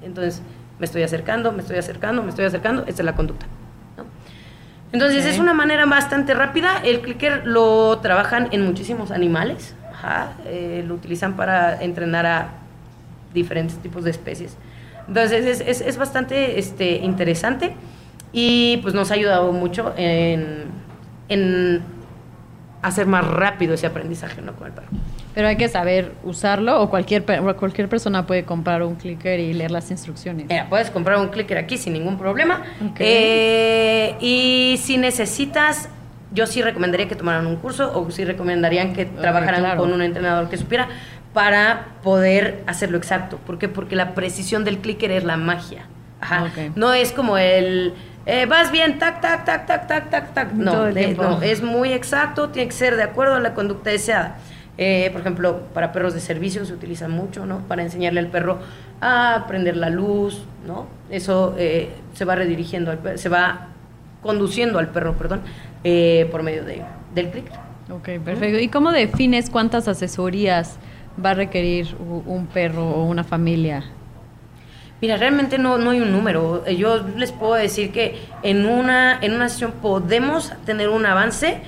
[0.03, 0.41] Entonces
[0.79, 2.85] me estoy acercando, me estoy acercando, me estoy acercando.
[2.87, 3.45] Esta es la conducta.
[4.91, 6.81] Entonces es una manera bastante rápida.
[6.83, 9.75] El clicker lo trabajan en muchísimos animales.
[10.47, 12.49] Eh, lo utilizan para entrenar a
[13.35, 14.57] diferentes tipos de especies.
[15.09, 17.75] Entonces es, es, es bastante este, interesante
[18.33, 20.65] y pues nos ha ayudado mucho en,
[21.29, 21.83] en
[22.83, 24.53] hacer más rápido ese aprendizaje ¿no?
[24.55, 24.89] con el perro.
[25.35, 29.71] Pero hay que saber usarlo o cualquier, cualquier persona puede comprar un clicker y leer
[29.71, 30.47] las instrucciones.
[30.49, 32.63] Mira, puedes comprar un clicker aquí sin ningún problema.
[32.99, 35.89] Eh, y si necesitas,
[36.33, 40.49] yo sí recomendaría que tomaran un curso o sí recomendarían que trabajaran con un entrenador
[40.49, 40.89] que supiera
[41.35, 43.39] para poder hacerlo exacto.
[43.39, 43.69] ¿Por qué?
[43.69, 45.87] Porque la precisión del clicker es la magia.
[46.21, 46.47] Ajá.
[46.75, 47.93] No es como el...
[48.25, 50.53] Eh, vas bien, tac, tac, tac, tac, tac, tac, tac.
[50.53, 54.39] No, no, es muy exacto, tiene que ser de acuerdo a la conducta deseada.
[54.79, 57.59] Eh, por ejemplo, para perros de servicio se utiliza mucho, ¿no?
[57.69, 58.61] Para enseñarle al perro
[59.01, 60.87] a prender la luz, ¿no?
[61.11, 63.69] Eso eh, se va redirigiendo, al se va
[64.23, 65.43] conduciendo al perro, perdón,
[65.85, 66.83] eh, por medio de,
[67.15, 67.45] del clic.
[67.91, 68.59] Ok, perfecto.
[68.59, 70.79] ¿Y cómo defines cuántas asesorías
[71.23, 73.85] va a requerir un perro o una familia?
[75.01, 76.67] Mira, realmente no, no hay un número.
[76.67, 81.61] Yo les puedo decir que en una, en una sesión podemos tener un avance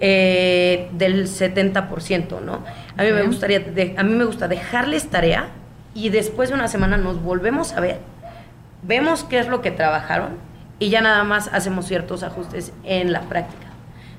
[0.00, 2.64] eh, del 70%, ¿no?
[2.96, 3.64] A mí, me gustaría
[3.96, 5.48] a mí me gusta dejarles tarea
[5.94, 7.98] y después de una semana nos volvemos a ver,
[8.82, 10.36] vemos qué es lo que trabajaron
[10.78, 13.68] y ya nada más hacemos ciertos ajustes en la práctica.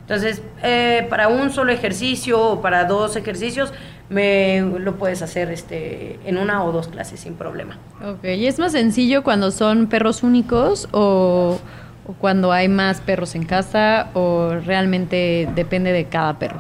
[0.02, 3.74] Entonces, eh, para un solo ejercicio o para dos ejercicios,
[4.10, 7.78] me lo puedes hacer este, en una o dos clases sin problema.
[8.06, 11.60] Ok, ¿y es más sencillo cuando son perros únicos o,
[12.06, 16.60] o cuando hay más perros en casa o realmente depende de cada perro?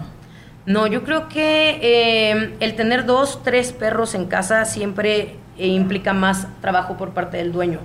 [0.65, 6.13] No, yo creo que eh, el tener dos, tres perros en casa siempre eh, implica
[6.13, 7.79] más trabajo por parte del dueño.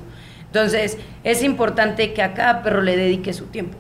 [0.47, 3.77] Entonces, es importante que a cada perro le dedique su tiempo.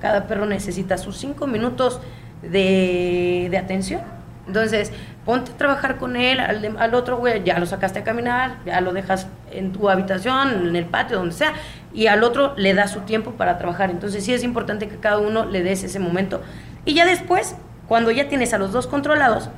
[0.00, 2.00] Cada perro necesita sus cinco minutos
[2.42, 4.00] de, de atención.
[4.48, 4.90] Entonces,
[5.24, 8.80] ponte a trabajar con él, al, al otro, güey, ya lo sacaste a caminar, ya
[8.80, 11.52] lo dejas en tu habitación, en el patio, donde sea,
[11.94, 13.90] y al otro le das su tiempo para trabajar.
[13.90, 16.42] Entonces, sí es importante que cada uno le des ese momento.
[16.84, 17.54] Y ya después,
[17.86, 19.50] cuando ya tienes a los dos controlados,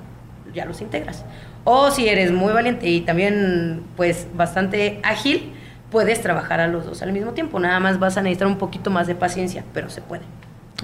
[0.53, 1.25] ya los integras.
[1.65, 5.53] O si eres muy valiente y también, pues, bastante ágil,
[5.91, 7.61] puedes trabajar a los dos al mismo tiempo.
[7.61, 10.23] Nada más vas a necesitar un poquito más de paciencia, pero se puede.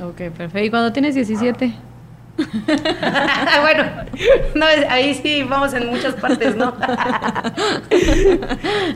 [0.02, 0.58] Ok, perfecto.
[0.60, 1.74] ¿Y cuando tienes 17?
[3.62, 3.84] bueno,
[4.54, 6.74] no, ahí sí vamos en muchas partes, ¿no?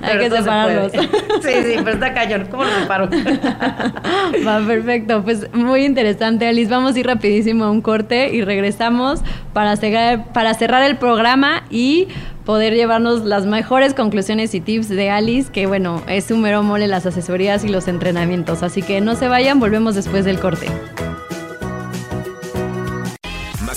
[0.03, 0.93] Hay que separarlos.
[0.93, 2.49] sí, sí, pero está cañón.
[2.51, 3.09] ¿Cómo lo separo?
[4.47, 5.23] Va, perfecto.
[5.23, 6.71] Pues muy interesante, Alice.
[6.71, 9.21] Vamos a ir rapidísimo a un corte y regresamos
[9.55, 12.09] para cerrar, para cerrar el programa y
[12.45, 16.89] poder llevarnos las mejores conclusiones y tips de Alice, que bueno, es un mero mole
[16.89, 18.63] las asesorías y los entrenamientos.
[18.63, 20.67] Así que no se vayan, volvemos después del corte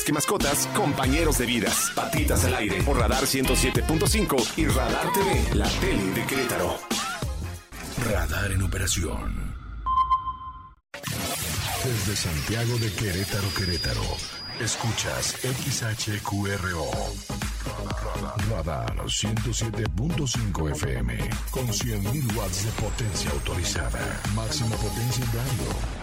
[0.03, 1.91] que mascotas, compañeros de vidas.
[1.95, 6.77] Patitas al aire por Radar 107.5 y Radar TV, la tele de Querétaro.
[8.09, 9.53] Radar en operación.
[11.83, 14.01] Desde Santiago de Querétaro, Querétaro.
[14.59, 16.91] Escuchas XHQRO.
[18.49, 21.17] Radar 107.5 FM
[21.51, 24.21] con 100.000 watts de potencia autorizada.
[24.35, 26.02] Máxima potencia en radio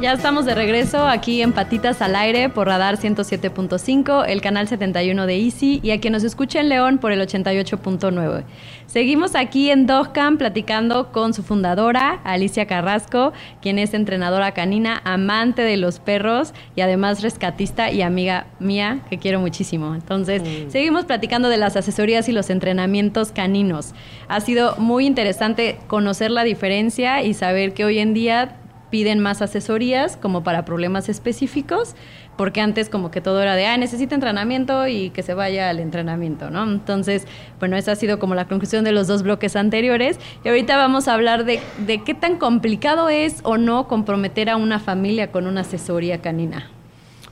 [0.00, 5.26] Ya estamos de regreso aquí en Patitas al Aire por Radar 107.5, el canal 71
[5.26, 8.44] de Easy y a quien nos escucha en León por el 88.9.
[8.86, 15.62] Seguimos aquí en Dogcam platicando con su fundadora, Alicia Carrasco, quien es entrenadora canina, amante
[15.62, 19.96] de los perros y además rescatista y amiga mía, que quiero muchísimo.
[19.96, 20.70] Entonces, mm.
[20.70, 23.94] seguimos platicando de las asesorías y los entrenamientos caninos.
[24.28, 28.54] Ha sido muy interesante conocer la diferencia y saber que hoy en día
[28.90, 31.94] piden más asesorías como para problemas específicos,
[32.36, 35.80] porque antes como que todo era de, ah, necesita entrenamiento y que se vaya al
[35.80, 36.62] entrenamiento, ¿no?
[36.64, 37.26] Entonces,
[37.58, 40.18] bueno, esa ha sido como la conclusión de los dos bloques anteriores.
[40.44, 44.56] Y ahorita vamos a hablar de, de qué tan complicado es o no comprometer a
[44.56, 46.70] una familia con una asesoría canina.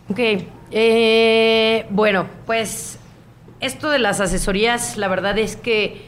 [0.08, 0.20] Ok,
[0.70, 2.98] eh, bueno, pues
[3.60, 6.02] esto de las asesorías, la verdad es que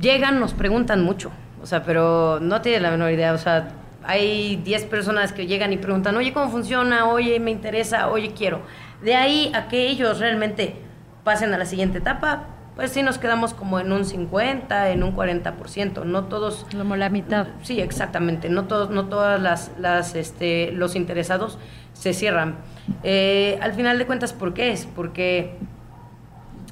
[0.00, 1.30] llegan, nos preguntan mucho,
[1.62, 3.70] o sea, pero no tiene la menor idea, o sea,
[4.08, 7.06] hay 10 personas que llegan y preguntan, oye, ¿cómo funciona?
[7.10, 8.62] Oye, me interesa, oye, quiero.
[9.02, 10.76] De ahí a que ellos realmente
[11.24, 15.14] pasen a la siguiente etapa, pues sí nos quedamos como en un 50, en un
[15.14, 16.64] 40%, no todos...
[16.74, 17.48] Como la mitad.
[17.62, 21.58] Sí, exactamente, no todos, no todas las, las este, los interesados
[21.92, 22.56] se cierran.
[23.02, 24.86] Eh, al final de cuentas, ¿por qué es?
[24.86, 25.58] Porque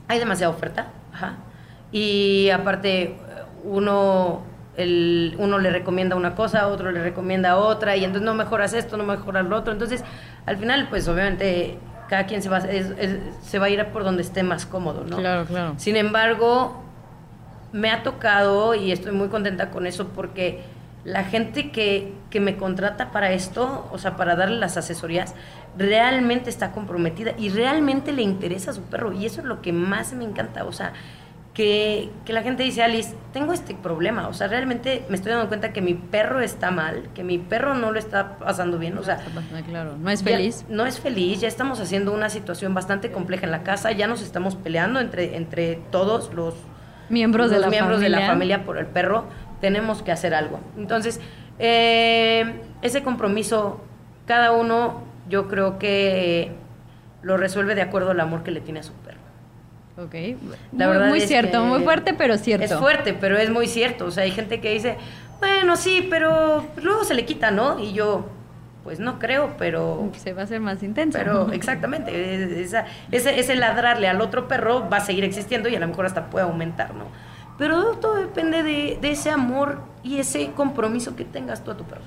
[0.08, 1.36] hay demasiada oferta, ajá,
[1.92, 3.18] y aparte
[3.62, 8.72] uno el, uno le recomienda una cosa, otro le recomienda otra, y entonces no mejoras
[8.72, 9.72] esto, no mejoras lo otro.
[9.72, 10.04] Entonces,
[10.44, 14.42] al final, pues obviamente cada quien se va, se va a ir por donde esté
[14.42, 15.16] más cómodo, ¿no?
[15.16, 15.74] Claro, claro.
[15.76, 16.82] Sin embargo,
[17.72, 20.64] me ha tocado y estoy muy contenta con eso porque
[21.04, 25.34] la gente que, que, me contrata para esto, o sea, para darle las asesorías,
[25.76, 29.12] realmente está comprometida y realmente le interesa a su perro.
[29.12, 30.64] Y eso es lo que más me encanta.
[30.64, 30.94] O sea,
[31.56, 35.72] que, la gente dice, Alice, tengo este problema, o sea, realmente me estoy dando cuenta
[35.72, 39.24] que mi perro está mal, que mi perro no lo está pasando bien, o sea,
[39.66, 40.66] claro, no es feliz.
[40.68, 44.20] no es feliz, ya estamos haciendo una situación bastante compleja en la casa, ya nos
[44.20, 46.56] estamos peleando entre, entre todos los
[47.08, 48.18] miembros, de, la miembros familia.
[48.18, 49.24] de la familia por el perro,
[49.62, 50.60] tenemos que hacer algo.
[50.76, 51.22] Entonces,
[51.58, 53.80] eh, ese compromiso,
[54.26, 56.52] cada uno, yo creo que
[57.22, 59.25] lo resuelve de acuerdo al amor que le tiene a su perro.
[59.98, 60.14] Ok.
[60.72, 62.64] La muy, verdad muy cierto, muy fuerte, pero cierto.
[62.64, 64.06] Es fuerte, pero es muy cierto.
[64.06, 64.96] O sea, hay gente que dice,
[65.40, 67.78] bueno, sí, pero luego se le quita, ¿no?
[67.78, 68.26] Y yo,
[68.84, 70.10] pues no creo, pero...
[70.16, 71.18] Se va a hacer más intenso.
[71.18, 75.80] Pero exactamente, esa, ese, ese ladrarle al otro perro va a seguir existiendo y a
[75.80, 77.06] lo mejor hasta puede aumentar, ¿no?
[77.56, 81.84] Pero todo depende de, de ese amor y ese compromiso que tengas tú a tu
[81.84, 82.02] perro.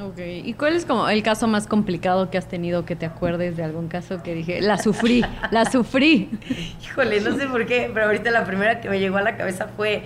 [0.00, 3.56] Ok, ¿y cuál es como el caso más complicado que has tenido que te acuerdes
[3.56, 6.30] de algún caso que dije, la sufrí, la sufrí?
[6.82, 9.68] Híjole, no sé por qué, pero ahorita la primera que me llegó a la cabeza
[9.76, 10.02] fue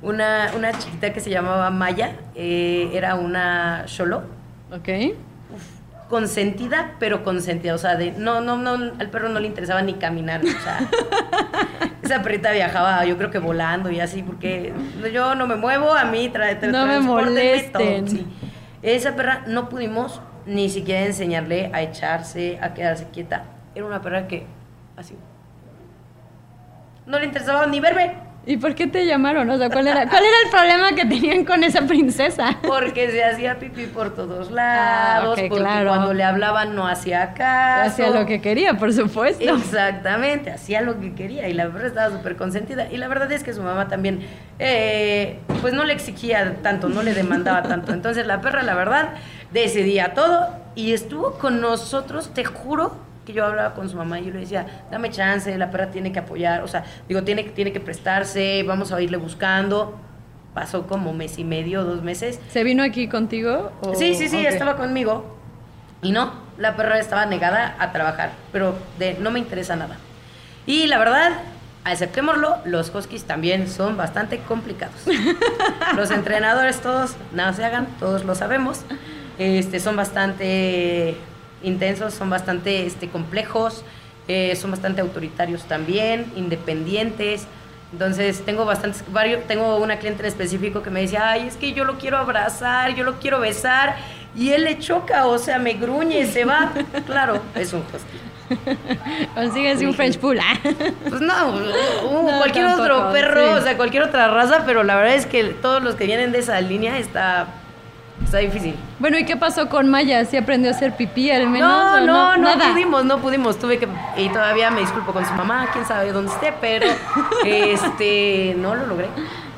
[0.00, 4.22] una, una chiquita que se llamaba Maya, eh, era una Cholo.
[4.72, 4.88] Ok.
[6.08, 9.94] consentida, pero consentida, o sea, de, no, no, no, al perro no le interesaba ni
[9.94, 10.78] caminar, o sea,
[12.02, 14.72] esa perrita viajaba, yo creo que volando y así, porque
[15.12, 18.08] yo no me muevo, a mí trae, no me molesten.
[18.08, 18.26] sí.
[18.82, 23.44] Esa perra no pudimos ni siquiera enseñarle a echarse, a quedarse quieta.
[23.74, 24.46] Era una perra que,
[24.96, 25.16] así,
[27.06, 28.31] no le interesaba ni verme.
[28.44, 29.48] ¿Y por qué te llamaron?
[29.50, 32.58] O sea, ¿cuál era, ¿cuál era el problema que tenían con esa princesa?
[32.66, 37.92] Porque se hacía pipí por todos lados, ah, porque cuando le hablaban no hacía caso.
[37.92, 39.44] Hacía lo que quería, por supuesto.
[39.44, 42.90] Exactamente, hacía lo que quería y la perra estaba súper consentida.
[42.90, 44.26] Y la verdad es que su mamá también,
[44.58, 47.92] eh, pues no le exigía tanto, no le demandaba tanto.
[47.92, 49.10] Entonces la perra, la verdad,
[49.52, 54.26] decidía todo y estuvo con nosotros, te juro, que yo hablaba con su mamá y
[54.26, 57.72] yo le decía, dame chance, la perra tiene que apoyar, o sea, digo, tiene, tiene
[57.72, 59.98] que prestarse, vamos a irle buscando.
[60.54, 62.38] Pasó como mes y medio, dos meses.
[62.50, 63.72] ¿Se vino aquí contigo?
[63.94, 65.38] Sí, sí, sí, estaba conmigo.
[66.02, 69.96] Y no, la perra estaba negada a trabajar, pero de no me interesa nada.
[70.66, 71.32] Y la verdad,
[71.84, 75.06] aceptémoslo, los huskies también son bastante complicados.
[75.96, 78.82] los entrenadores todos, nada se hagan, todos lo sabemos.
[79.38, 81.16] Este, son bastante
[81.62, 83.84] intensos, son bastante este, complejos,
[84.28, 87.46] eh, son bastante autoritarios también, independientes.
[87.92, 91.72] Entonces tengo bastantes, varios, tengo una cliente en específico que me dice, ay, es que
[91.72, 93.96] yo lo quiero abrazar, yo lo quiero besar,
[94.34, 96.72] y él le choca, o sea, me gruñe, se va.
[97.06, 98.32] claro, es un husky.
[99.34, 100.38] Consíguese un French Pool.
[100.40, 100.58] ¿ah?
[101.08, 105.26] pues no, uh, cualquier otro perro, o sea, cualquier otra raza, pero la verdad es
[105.26, 107.48] que todos los que vienen de esa línea está
[108.24, 108.74] Está difícil.
[108.98, 110.24] Bueno, ¿y qué pasó con Maya?
[110.24, 111.68] ¿Sí aprendió a hacer pipí al menos?
[111.68, 113.58] No, no, no, no pudimos, no pudimos.
[113.58, 113.88] Tuve que.
[114.16, 116.86] Y todavía me disculpo con su mamá, quién sabe dónde esté, pero
[117.44, 119.08] este no lo logré.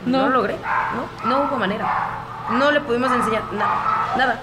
[0.06, 0.56] No, lo logré.
[1.24, 1.86] No, no hubo manera.
[2.50, 4.14] No le pudimos enseñar nada.
[4.16, 4.40] Nada.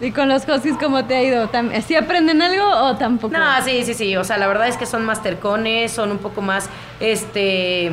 [0.00, 1.48] ¿Y con los huskies cómo te ha ido?
[1.84, 3.36] ¿Sí aprenden algo o tampoco?
[3.36, 4.16] No, sí, sí, sí.
[4.16, 6.68] O sea, la verdad es que son más tercones, son un poco más,
[7.00, 7.92] este,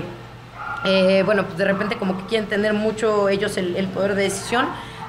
[0.86, 4.24] eh, bueno, pues de repente como que quieren tener mucho ellos el, el poder de
[4.24, 4.68] decisión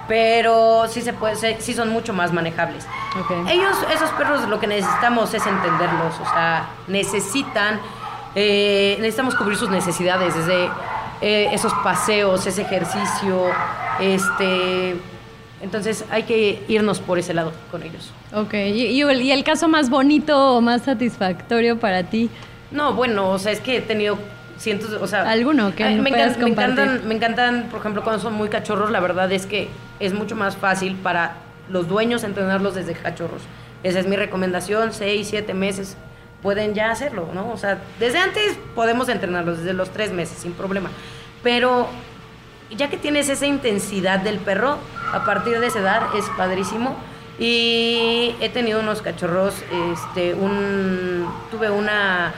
[0.09, 2.87] pero sí se puede, sí son mucho más manejables.
[3.49, 7.81] Ellos, esos perros, lo que necesitamos es entenderlos, o sea, necesitan,
[8.35, 10.69] eh, necesitamos cubrir sus necesidades, desde
[11.21, 13.47] eh, esos paseos, ese ejercicio,
[14.01, 14.97] este,
[15.63, 18.13] entonces hay que irnos por ese lado con ellos.
[18.35, 22.31] Ok, ¿y, y el caso más bonito o más satisfactorio para ti?
[22.71, 24.19] No, bueno, o sea, es que he tenido
[24.59, 25.29] cientos, o sea...
[25.29, 29.31] ¿Alguno que me, me, encantan, me encantan, por ejemplo, cuando son muy cachorros, la verdad
[29.33, 29.69] es que
[30.01, 31.37] es mucho más fácil para
[31.69, 33.43] los dueños entrenarlos desde cachorros.
[33.83, 35.97] Esa es mi recomendación, seis, siete meses
[36.43, 37.51] pueden ya hacerlo, ¿no?
[37.51, 40.91] O sea, desde antes podemos entrenarlos, desde los tres meses, sin problema.
[41.43, 41.89] Pero
[42.71, 44.79] ya que tienes esa intensidad del perro,
[45.13, 46.97] a partir de esa edad es padrísimo.
[47.39, 49.55] Y he tenido unos cachorros,
[49.93, 52.33] este, un, tuve una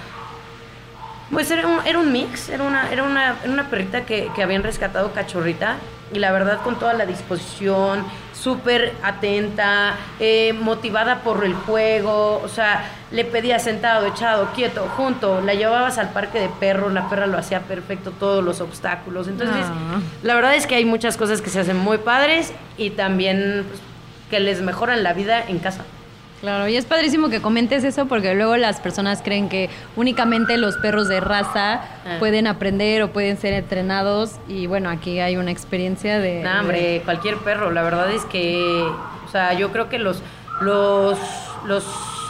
[1.30, 4.42] Pues era un, era un mix, era una, era una, era una perrita que, que
[4.42, 5.76] habían rescatado cachorrita
[6.12, 12.48] y la verdad con toda la disposición, súper atenta, eh, motivada por el juego, o
[12.48, 17.26] sea, le pedía sentado, echado, quieto, junto, la llevabas al parque de perros, la perra
[17.26, 20.00] lo hacía perfecto, todos los obstáculos, entonces Ah.
[20.22, 23.80] la verdad es que hay muchas cosas que se hacen muy padres y también pues,
[24.30, 25.84] que les mejoran la vida en casa.
[26.40, 30.76] Claro, y es padrísimo que comentes eso porque luego las personas creen que únicamente los
[30.76, 32.16] perros de raza Ah.
[32.20, 36.42] pueden aprender o pueden ser entrenados y bueno, aquí hay una experiencia de...
[36.42, 37.70] No, hombre, cualquier perro.
[37.72, 38.56] La verdad es que,
[39.26, 40.22] o sea, yo creo que los,
[40.60, 41.18] los,
[41.66, 41.84] los,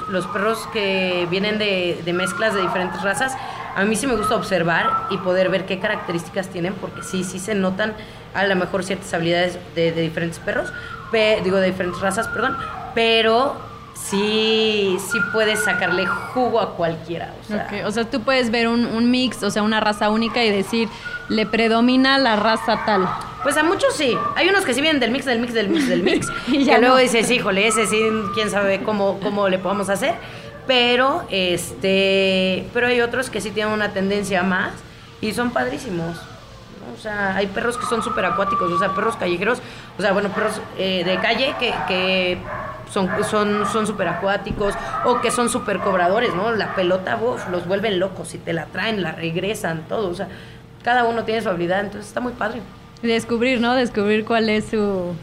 [0.08, 3.36] los perros que vienen de, de mezclas de diferentes razas,
[3.76, 7.38] a mí sí me gusta observar y poder ver qué características tienen, porque sí, sí
[7.38, 7.92] se notan
[8.34, 10.72] a lo mejor ciertas habilidades de, de diferentes perros,
[11.12, 12.56] pe- digo, de diferentes razas, perdón,
[12.94, 13.67] pero
[14.06, 17.34] sí, sí puedes sacarle jugo a cualquiera.
[17.42, 20.44] O sea, O sea, tú puedes ver un, un mix, o sea, una raza única
[20.44, 20.88] y decir,
[21.28, 23.08] le predomina la raza tal.
[23.42, 24.16] Pues a muchos sí.
[24.34, 26.28] Hay unos que sí vienen del mix, del mix, del mix, del mix.
[26.48, 28.02] Y ya que luego dices, híjole, ese sí,
[28.34, 30.14] quién sabe cómo, cómo le podemos hacer.
[30.66, 34.72] Pero, este, pero hay otros que sí tienen una tendencia más
[35.20, 36.18] y son padrísimos.
[36.96, 39.60] O sea, hay perros que son súper acuáticos, o sea, perros callejeros,
[39.98, 42.38] o sea, bueno, perros eh, de calle que, que
[42.90, 44.74] son son son súper acuáticos
[45.04, 46.52] o que son súper cobradores, ¿no?
[46.52, 50.08] La pelota, uf, los vuelven locos y te la traen, la regresan, todo.
[50.08, 50.28] O sea,
[50.82, 52.60] cada uno tiene su habilidad, entonces está muy padre.
[53.02, 53.74] Descubrir, ¿no?
[53.74, 55.14] Descubrir cuál es su,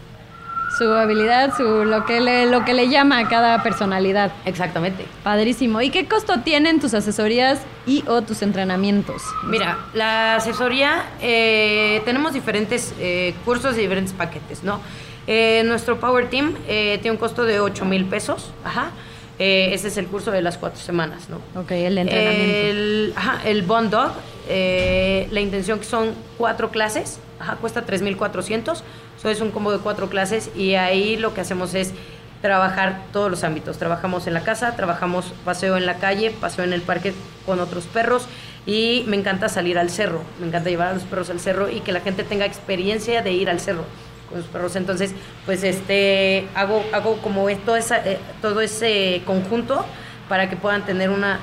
[0.77, 4.31] su habilidad, su, lo, que le, lo que le llama a cada personalidad.
[4.45, 5.05] Exactamente.
[5.23, 5.81] Padrísimo.
[5.81, 9.23] ¿Y qué costo tienen tus asesorías y o tus entrenamientos?
[9.43, 14.79] Mira, la asesoría, eh, tenemos diferentes eh, cursos y diferentes paquetes, ¿no?
[15.27, 18.91] Eh, nuestro Power Team eh, tiene un costo de 8 mil pesos, ajá.
[19.37, 21.37] Eh, ese es el curso de las cuatro semanas, ¿no?
[21.59, 22.55] Ok, el entrenamiento.
[22.55, 24.13] El, ajá, el Bond Dog,
[24.47, 28.81] la intención que son cuatro clases, ajá, cuesta 3.400,
[29.17, 31.93] eso es un combo de cuatro clases y ahí lo que hacemos es
[32.41, 33.77] trabajar todos los ámbitos.
[33.77, 37.13] Trabajamos en la casa, trabajamos paseo en la calle, paseo en el parque
[37.45, 38.27] con otros perros
[38.65, 41.81] y me encanta salir al cerro, me encanta llevar a los perros al cerro y
[41.81, 43.83] que la gente tenga experiencia de ir al cerro
[44.29, 44.75] con los perros.
[44.75, 45.13] Entonces,
[45.45, 49.85] pues este hago hago como toda esa, eh, todo ese conjunto
[50.29, 51.39] para que puedan tener una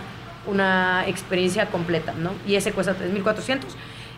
[0.46, 2.32] una experiencia completa, ¿no?
[2.46, 3.60] Y ese cuesta 3.400.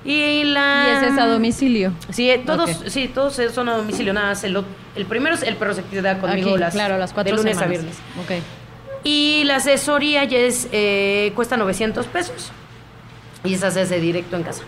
[0.04, 0.86] Y la...
[0.88, 1.92] Y ese es a domicilio.
[2.10, 4.62] Sí, eh, todos, sí, todos son a domicilio, nada más el,
[4.96, 7.56] el primero es el perro se queda conmigo Aquí, las, claro, las cuatro de lunes
[7.56, 7.78] semanas.
[7.78, 7.96] a viernes.
[8.22, 8.44] Ok.
[9.02, 12.50] Y la asesoría ya es, eh, cuesta 900 pesos
[13.44, 14.62] y esa se hace directo en casa.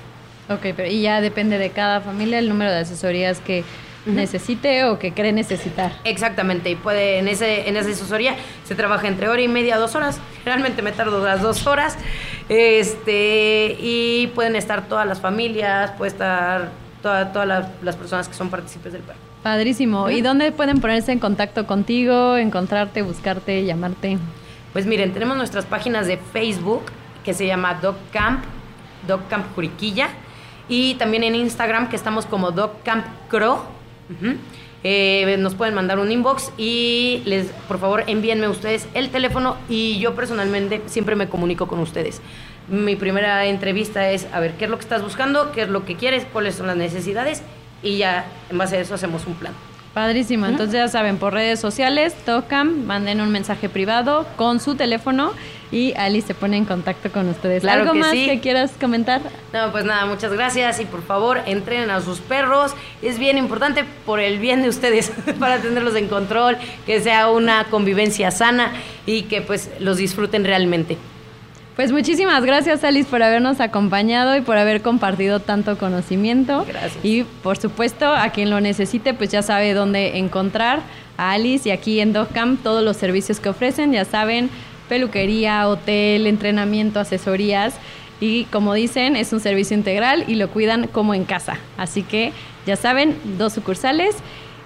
[0.49, 3.65] Ok, pero y ya depende de cada familia el número de asesorías que
[4.07, 5.93] necesite o que cree necesitar.
[6.05, 9.95] Exactamente, y puede, en, ese, en esa asesoría se trabaja entre hora y media, dos
[9.95, 10.19] horas.
[10.45, 11.99] Realmente me tardo las dos horas.
[12.49, 16.71] Este, y pueden estar todas las familias, puede estar
[17.03, 19.19] toda- todas las, las personas que son partícipes del perro.
[19.43, 20.11] Padrísimo.
[20.11, 24.19] ¿Y dónde pueden ponerse en contacto contigo, encontrarte, buscarte, llamarte?
[24.73, 26.83] Pues miren, tenemos nuestras páginas de Facebook
[27.25, 28.45] que se llama Dog Camp,
[29.07, 30.09] Dog Camp Juriquilla,
[30.69, 33.07] y también en Instagram que estamos como Dog Camp
[34.85, 39.99] Eh, nos pueden mandar un inbox y les, por favor, envíenme ustedes el teléfono y
[39.99, 42.21] yo personalmente siempre me comunico con ustedes.
[42.69, 45.85] Mi primera entrevista es a ver qué es lo que estás buscando, qué es lo
[45.85, 47.43] que quieres, cuáles son las necesidades
[47.83, 49.53] y ya en base a eso hacemos un plan.
[49.97, 50.45] Padrísimo.
[50.45, 55.33] Entonces ya saben, por redes sociales, tocan, manden un mensaje privado con su teléfono
[55.73, 57.63] y Alice se pone en contacto con ustedes.
[57.63, 58.27] Claro ¿Algo que más sí.
[58.27, 59.23] que quieras comentar?
[59.55, 62.75] No, pues nada, muchas gracias y por favor entrenen a sus perros.
[63.01, 67.65] Es bien importante por el bien de ustedes, para tenerlos en control, que sea una
[67.65, 68.73] convivencia sana
[69.07, 70.99] y que pues los disfruten realmente.
[71.77, 76.65] Pues muchísimas gracias Alice por habernos acompañado y por haber compartido tanto conocimiento.
[76.67, 77.05] Gracias.
[77.05, 80.81] Y por supuesto, a quien lo necesite, pues ya sabe dónde encontrar
[81.19, 84.49] a Alice y aquí en DogCamp todos los servicios que ofrecen, ya saben,
[84.89, 87.75] peluquería, hotel, entrenamiento, asesorías.
[88.21, 91.59] Y como dicen, es un servicio integral y lo cuidan como en casa.
[91.77, 92.33] Así que
[92.67, 94.17] ya saben, dos sucursales.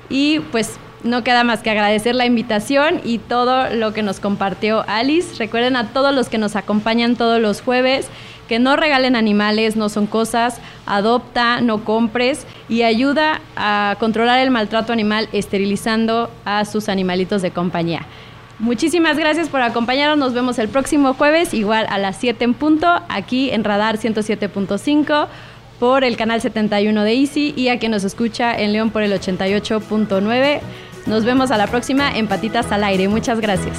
[0.09, 4.85] Y pues no queda más que agradecer la invitación y todo lo que nos compartió
[4.87, 5.37] Alice.
[5.39, 8.09] Recuerden a todos los que nos acompañan todos los jueves
[8.51, 14.51] que no regalen animales, no son cosas, adopta, no compres y ayuda a controlar el
[14.51, 18.07] maltrato animal esterilizando a sus animalitos de compañía.
[18.59, 20.19] Muchísimas gracias por acompañarnos.
[20.19, 25.29] Nos vemos el próximo jueves, igual a las 7 en punto, aquí en Radar 107.5
[25.79, 29.13] por el canal 71 de Easy y a quien nos escucha en León por el
[29.13, 30.61] 88.9.
[31.11, 33.09] Nos vemos a la próxima en Patitas al Aire.
[33.09, 33.77] Muchas gracias.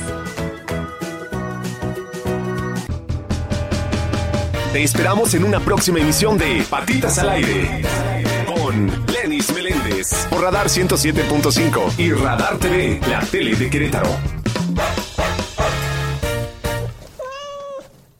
[4.73, 7.83] Te esperamos en una próxima emisión de Patitas al Aire
[8.53, 14.40] con Lenis Meléndez por Radar 107.5 y Radar TV, la tele de Querétaro.